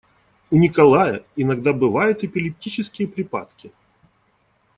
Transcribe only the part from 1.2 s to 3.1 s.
иногда бывают эпилептические